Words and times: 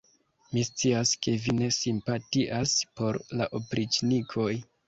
Mi 0.53 0.61
scias, 0.69 1.11
ke 1.25 1.33
vi 1.43 1.53
ne 1.59 1.69
simpatias 1.77 2.75
por 3.01 3.23
la 3.39 3.51
opriĉnikoj! 3.63 4.53